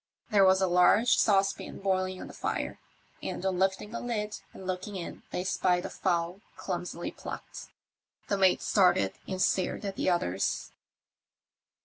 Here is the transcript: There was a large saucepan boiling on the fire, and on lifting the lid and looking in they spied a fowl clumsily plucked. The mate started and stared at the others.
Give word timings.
There 0.31 0.43
was 0.45 0.61
a 0.61 0.65
large 0.67 1.15
saucepan 1.19 1.77
boiling 1.77 2.19
on 2.19 2.25
the 2.25 2.33
fire, 2.33 2.79
and 3.21 3.45
on 3.45 3.59
lifting 3.59 3.91
the 3.91 3.99
lid 3.99 4.39
and 4.51 4.65
looking 4.65 4.95
in 4.95 5.21
they 5.29 5.43
spied 5.43 5.85
a 5.85 5.91
fowl 5.91 6.39
clumsily 6.57 7.11
plucked. 7.11 7.67
The 8.27 8.35
mate 8.35 8.63
started 8.63 9.13
and 9.27 9.39
stared 9.39 9.85
at 9.85 9.97
the 9.97 10.09
others. 10.09 10.71